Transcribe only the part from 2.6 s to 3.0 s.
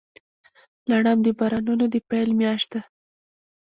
ده.